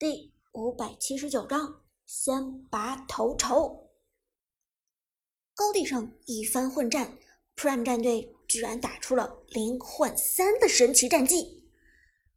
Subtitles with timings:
[0.00, 3.90] 第五百七十九章，先拔头筹。
[5.54, 7.18] 高地上一番混战
[7.54, 11.70] ，Prime 战队居然打出了零换三的神奇战绩。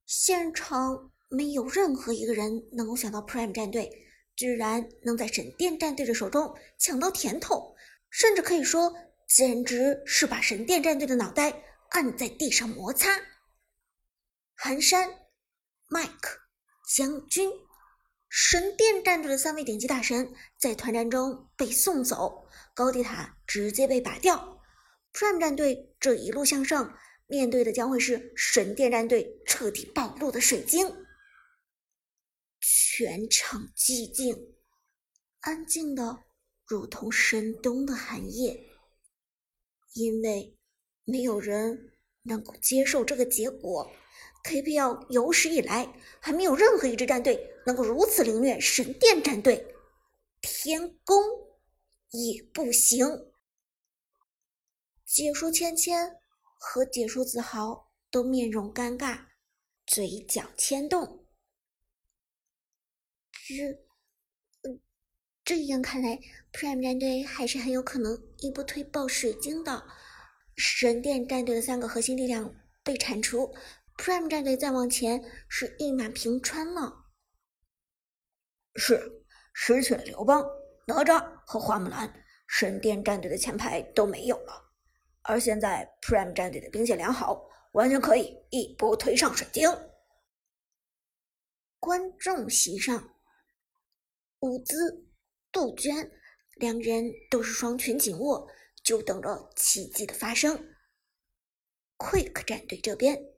[0.05, 3.89] 现场没有任何一个人能够想到 Prime 战队
[4.35, 7.73] 居然能在神殿战队的手中抢到甜头，
[8.09, 8.93] 甚至可以说，
[9.25, 13.21] 简直是把神殿战队的脑袋按在地上摩擦。
[14.53, 15.09] 寒山、
[15.87, 16.42] ，Mike。
[16.85, 17.49] 将军，
[18.29, 24.61] 神殿战队的三位顶级大神在团战中被送走，高地塔直接被拔掉。
[25.13, 31.05] Prime 战队这一路向上，面对的将会是神殿战队彻底暴露的水晶。
[32.59, 34.55] 全场寂静，
[35.39, 36.23] 安静的
[36.65, 38.59] 如同深冬的寒夜，
[39.93, 40.57] 因为
[41.03, 41.91] 没有人
[42.23, 43.91] 能够接受这个结果。
[44.43, 49.73] KPL 有史以来还没有任何一支战队能够如此凌虐神殿战队，
[50.41, 51.15] 天宫
[52.11, 53.07] 也不行。
[55.05, 56.17] 解说芊芊
[56.57, 59.27] 和解说子豪都面容尴尬，
[59.85, 61.25] 嘴角牵动。
[63.31, 63.69] 这，
[64.63, 64.81] 嗯，
[65.45, 66.19] 这样看来
[66.51, 69.83] ，Prime 战队还是很有可能一波推爆水晶的。
[70.55, 73.53] 神殿战队的三个核心力量被铲除。
[73.97, 77.05] Prime 战队再往前是一马平川了，
[78.75, 80.43] 是失去了刘邦、
[80.87, 84.71] 哪吒和花木兰，神殿战队的前排都没有了。
[85.21, 89.69] 而现在 Prime 战队的兵线良好，完全可以一波推上水晶。
[91.79, 93.15] 观众席上，
[94.39, 95.07] 伍兹、
[95.51, 96.11] 杜鹃
[96.55, 98.49] 两人都是双拳紧握，
[98.83, 100.75] 就等着奇迹的发生。
[101.97, 103.32] Quick 战队这边。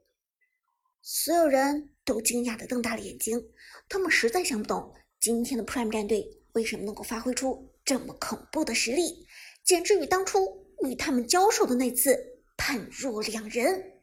[1.07, 3.39] 所有人都惊讶的瞪大了眼睛，
[3.87, 9.27] 他们实在想不懂今天的 Prime 战队为什么能够发挥出这么恐怖的实力，
[9.63, 14.01] 简直与当初与他们交手的那次判若两人。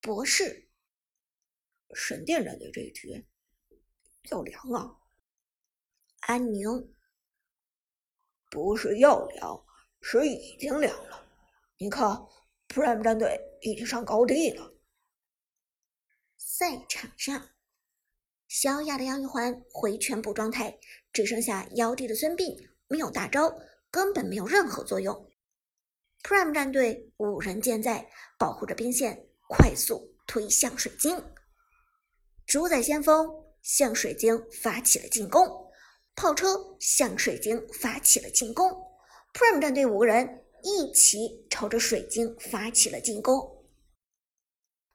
[0.00, 0.70] 博士，
[1.94, 3.26] 神殿战队这一局
[4.30, 4.96] 要凉啊！
[6.20, 6.94] 安宁，
[8.50, 9.66] 不是要凉，
[10.00, 11.28] 是已经凉了。
[11.76, 12.08] 你看
[12.68, 14.73] ，Prime 战队已经上高地了。
[16.56, 17.48] 赛场上，
[18.46, 20.78] 小雅的杨玉环回全部状态，
[21.12, 22.56] 只剩下妖帝的孙膑
[22.86, 23.52] 没有大招，
[23.90, 25.28] 根本没有任何作用。
[26.22, 31.20] Prime 战队五人健在，保护着兵线，快速推向水晶。
[32.46, 33.28] 主宰先锋
[33.60, 35.44] 向水晶发起了进攻，
[36.14, 38.70] 炮车向水晶发起了进攻。
[39.32, 43.66] Prime 战队五个人一起朝着水晶发起了进攻，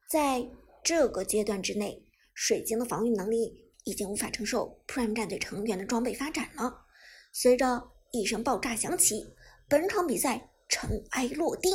[0.09, 0.49] 在。
[0.83, 2.03] 这个阶段之内，
[2.33, 6.85] 水晶的防御能力已经无法承受 Prime 战队成员的装备发展了。
[7.31, 9.23] 随着一声爆炸响起，
[9.67, 11.73] 本场比赛尘埃落定。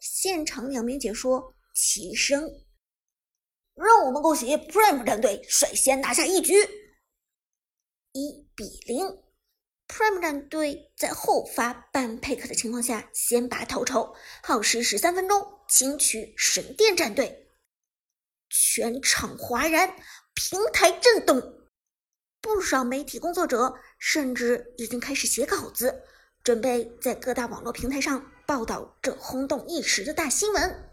[0.00, 2.42] 现场两名解说齐声
[3.74, 6.54] ：“让我们恭喜 Prime 战队率先拿下一局，
[8.12, 9.06] 一比零。
[9.88, 17.38] Prime 战队在后发半配克的情况下先拔头筹，耗时十三分钟轻取神殿战队。”
[18.54, 19.96] 全场哗然，
[20.34, 21.40] 平台震动，
[22.42, 26.02] 不少媒体工作者甚至已经开始写稿子，
[26.44, 30.90] 准备在各大网络平台上报道这轰动一时的大新闻。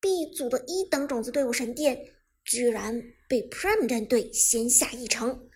[0.00, 1.98] B 组的一等种子队伍神殿
[2.44, 5.50] 居然被 Prime 战队先下一城，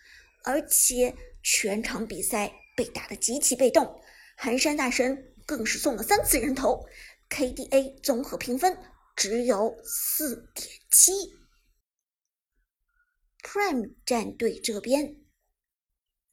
[0.44, 3.98] 而且全场比赛被打得极其被动，
[4.36, 6.86] 寒山大神更是送了三次人头
[7.30, 8.76] ，KDA 综合评分。
[9.18, 11.12] 只有四点七。
[13.42, 15.24] Prime 战队这边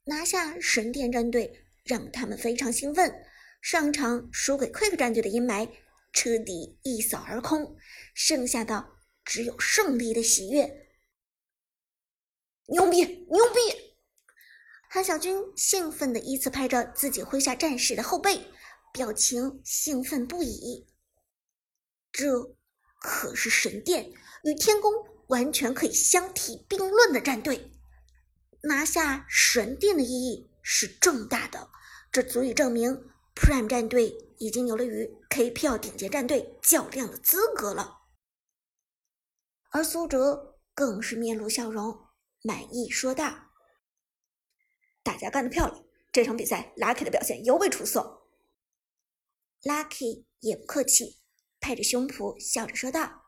[0.03, 3.25] 拿下神殿战队，让他们非常兴奋。
[3.59, 5.67] 上场输给 Quick 战队的阴霾
[6.13, 7.75] 彻底一扫而空，
[8.13, 8.87] 剩下的
[9.23, 10.91] 只有胜利的喜悦。
[12.67, 13.95] 牛逼，牛逼！
[14.91, 18.45] 韩小军兴奋的依次拍着自己麾下战士的后背，
[18.93, 20.85] 表情兴奋不已。
[22.11, 22.55] 这。
[23.05, 24.11] 可是神殿
[24.43, 24.91] 与天宫
[25.27, 27.71] 完全可以相提并论的战队，
[28.63, 31.69] 拿下神殿的意义是重大的，
[32.11, 37.99] 这足以证明 Prime 战队已经有了与 KPL 顶尖战队较量的资格了。
[39.69, 42.07] 而苏哲更是面露笑容，
[42.41, 43.51] 满意说道
[45.03, 48.23] ：“大家干得漂亮，这场比赛 Lucky 的表现尤为出色。
[49.61, 51.19] ”Lucky 也不客气。
[51.65, 53.23] 拍着胸脯笑着说道：“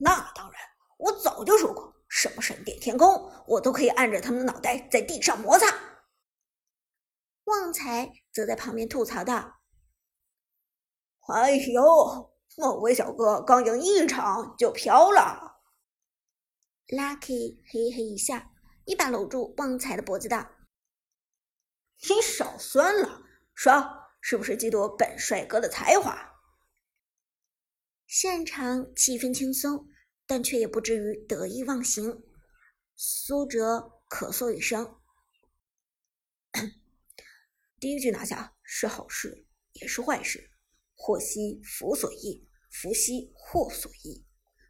[0.00, 0.62] 那当然，
[0.96, 5.66] 我早就说过，什么神殿天空，我都可以按着他们的脑袋在地上摩擦。
[7.44, 9.60] 旺财则在旁边吐槽道
[11.28, 15.60] ：“哎呦，莫威小哥刚赢一场就飘了。”
[16.88, 18.40] Lucky 嘿嘿一笑，
[18.86, 20.48] 一把搂住旺财的脖子道
[22.08, 23.20] ：“你少酸了，
[23.52, 26.28] 说是不是嫉妒本帅哥的才华？”
[28.12, 29.86] 现场气氛轻松，
[30.26, 32.24] 但却也不至于得意忘形。
[32.96, 34.96] 苏哲咳嗽一声。
[37.78, 40.50] 第一局拿下是好事，也是坏事。
[40.96, 44.26] 祸兮福所依，福兮祸所依。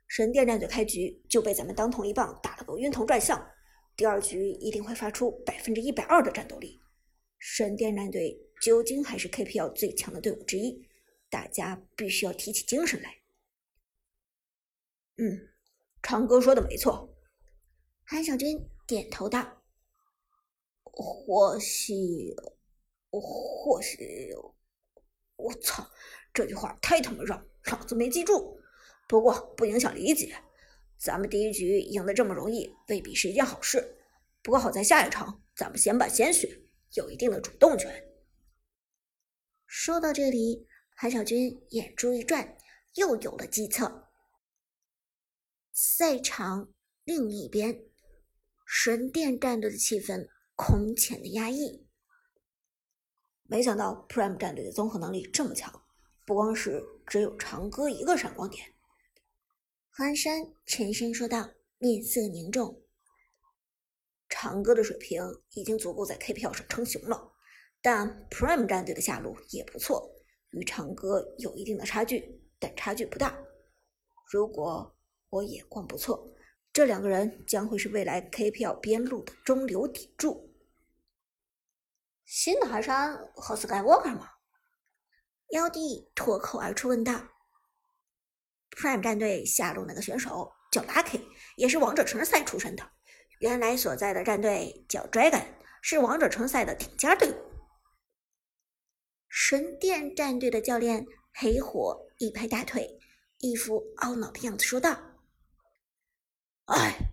[0.07, 3.51] 神殿战队开局就被咱们当头一棒打了个晕头转向，
[3.97, 6.79] 第二局一定会发出百分之一百二的战斗力。
[7.39, 10.87] 神殿战队究竟还是 KPL 最强的队伍之一，
[11.31, 13.17] 大家必须要提起精神来。
[15.21, 15.49] 嗯，
[16.03, 17.15] 长哥说的没错。
[18.05, 19.63] 韩小军点头道
[20.83, 22.35] ：“或许。”
[23.13, 24.33] 或许，
[25.35, 25.85] 我操，
[26.33, 28.57] 这句话太他妈绕，老子没记住。
[29.09, 30.33] 不过不影响理解，
[30.97, 33.97] 咱们第一局赢得这么容易，未必是一件好事。
[34.45, 36.63] 不过好在下一场咱们先办鲜血，
[36.95, 37.93] 有一定的主动权。
[39.67, 42.57] 说到这里，韩小军眼珠一转，
[42.95, 44.10] 又有了计策。
[45.83, 46.71] 赛场
[47.05, 47.83] 另一边，
[48.67, 51.89] 神殿战队的气氛空前的压抑。
[53.45, 55.73] 没想到 Prime 战队的综合能力这么强，
[56.27, 58.75] 不光是只有长歌一个闪光点。
[59.89, 61.49] 寒山沉声说道，
[61.79, 62.83] 面色凝重。
[64.29, 65.23] 长歌的水平
[65.55, 67.33] 已经足够在 KPL 上称雄了，
[67.81, 70.15] 但 Prime 战队的下路也不错，
[70.51, 73.35] 与长歌有一定的差距，但差距不大。
[74.31, 74.95] 如果
[75.31, 76.29] 我眼光不错，
[76.73, 80.53] 这两个人将会是未来 KPL 边路的中流砥柱。
[82.25, 84.29] 新的寒山和 Skywalker 吗？
[85.51, 87.29] 妖帝脱口而出问道。
[88.71, 91.23] Prime 战队下路那个选手叫 Lucky，
[91.57, 92.91] 也是王者城赛出身的。
[93.41, 95.45] 原来所在的战队叫 Dragon，
[95.83, 97.35] 是王者城赛的顶尖队伍。
[99.29, 102.99] 神殿战队的教练黑火一拍大腿，
[103.39, 105.01] 一副懊恼的样子说道
[106.71, 107.13] ：“哎，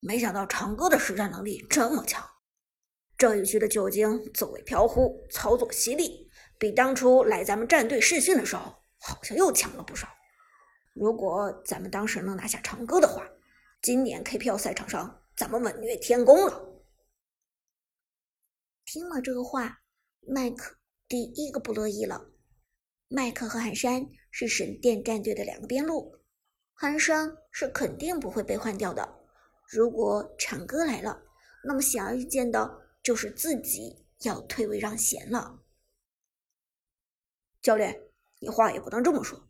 [0.00, 2.24] 没想到长歌的实战能力这么强。”
[3.18, 8.62] 这一局的酒精走位飘忽，操作犀利，比当初来咱们战队试训的时候
[8.98, 10.08] 好像又强了不少。
[10.94, 13.26] 如果咱们当时能拿下长歌的话，
[13.82, 16.66] 今年 KPL 赛场上咱们稳虐天宫了。
[18.86, 19.82] 听了这个话，
[20.26, 20.76] 麦克
[21.06, 22.30] 第一个不乐意了。
[23.08, 26.19] 麦克和寒山是神殿战队的两个边路，
[26.80, 29.06] 寒山是肯定不会被换掉的。
[29.68, 31.20] 如果长歌来了，
[31.62, 32.80] 那么显而易见的。
[33.02, 35.58] 就是自己要退位让贤了，
[37.62, 37.98] 教练，
[38.38, 39.48] 你话也不能这么说。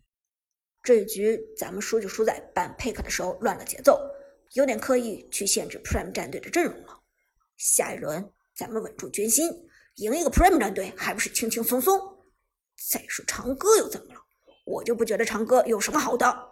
[0.85, 4.01] 这一局咱们输就输在办 pick 的时候乱了节奏，
[4.53, 7.01] 有点刻意去限制 Prime 战队的阵容了。
[7.57, 9.51] 下一轮咱们稳住军心，
[9.97, 12.01] 赢一个 Prime 战队还不是轻轻松松？
[12.89, 14.21] 再说长歌又怎么了？
[14.65, 16.50] 我就不觉得长歌有什么好的。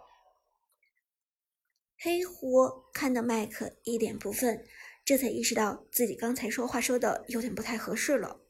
[2.01, 4.65] 黑虎看到麦克一脸不忿。
[5.05, 8.43] 这才意识到自己刚才说话说的有点不太合适了。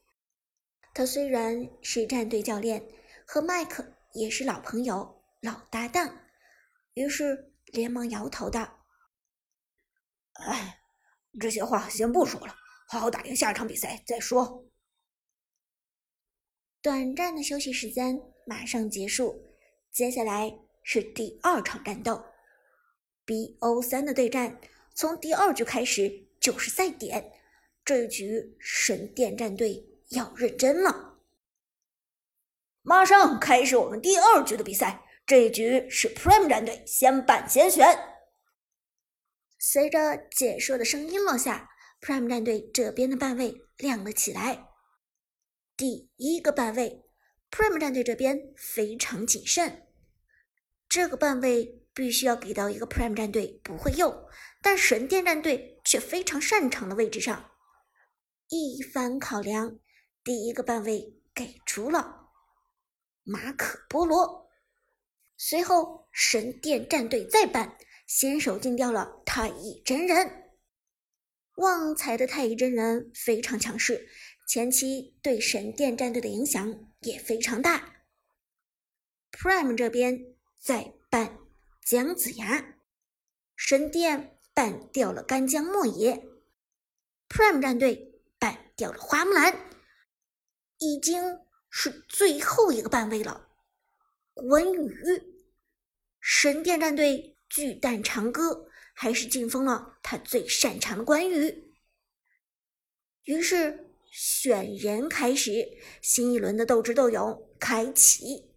[0.92, 2.84] 他虽然是战队教练，
[3.24, 6.18] 和麦克也是老朋友、老搭档，
[6.94, 8.84] 于是连忙摇头道
[10.34, 10.80] ：“哎，
[11.38, 12.56] 这些话先不说了，
[12.88, 14.64] 好好打赢下一场比赛再说。”
[16.82, 19.54] 短暂的休息时间马上结束，
[19.92, 22.24] 接下来是第二场战斗
[23.28, 24.58] ，BO 三的对战，
[24.94, 26.24] 从第二局开始。
[26.40, 27.32] 就是赛点，
[27.84, 31.18] 这一局神殿战队要认真了。
[32.82, 37.84] 马上开始我们第二局的比赛，这一局是 Prime 战队先办先选。
[39.58, 41.68] 随着解说的声音落下
[42.00, 44.68] ，Prime 战队这边的半位亮了起来。
[45.76, 47.02] 第一个半位
[47.50, 49.88] ，Prime 战队这边非常谨慎，
[50.88, 54.24] 这个半位必须要给到一个 Prime 战队不会用。
[54.62, 57.50] 但神殿战队却非常擅长的位置上，
[58.48, 59.80] 一番考量，
[60.22, 62.28] 第一个半位给出了
[63.24, 64.48] 马可波罗。
[65.36, 67.76] 随后神殿战队再办，
[68.06, 70.44] 先手进掉了太乙真人。
[71.56, 74.08] 旺财的太乙真人非常强势，
[74.46, 78.04] 前期对神殿战队的影响也非常大。
[79.32, 81.38] Prime 这边再办
[81.88, 82.76] 姜子牙。
[83.56, 86.22] 神殿办掉了干将莫邪
[87.30, 89.70] ，Prime 战队办掉了花木兰，
[90.80, 91.40] 已经
[91.70, 93.48] 是最后一个半位了。
[94.34, 94.92] 关羽，
[96.20, 101.72] 神殿战队巨蛋长歌还是禁封了他最擅长的关羽，
[103.24, 105.66] 于是选人开始，
[106.02, 108.47] 新一轮的斗智斗勇开启。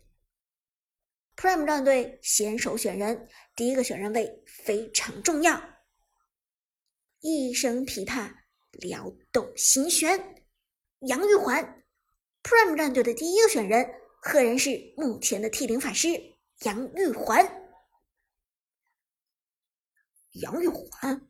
[1.42, 5.60] Prime 战队先手选人，第一个选人位非常重要。
[7.20, 8.32] 一声琵琶
[8.74, 10.46] 撩动心弦，
[11.00, 11.84] 杨玉环
[12.44, 16.10] ，Prime 战队的第一个选人，赫然是目前的 T 零法师
[16.60, 17.44] 杨玉环。
[20.34, 21.28] 杨玉环，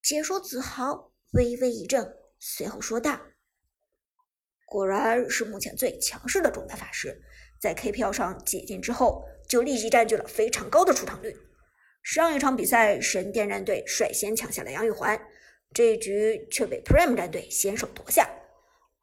[0.00, 3.20] 解说子豪微微一怔，随后说道
[4.64, 7.22] ：“果然是目前最强势的中单法师。”
[7.64, 11.34] 在 KPL 上解禁之后，就立即占据了非常高的出场率。
[12.02, 15.18] 上一场比赛，神殿战队率先抢下了杨玉环，
[15.72, 18.28] 这一局却被 Prime 战队先手夺下。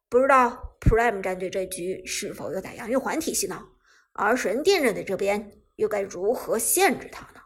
[0.08, 3.60] 不知道 Prime 战队这局是否有打杨玉环体系呢？
[4.14, 7.41] 而神殿战队这边又该如何限制他呢？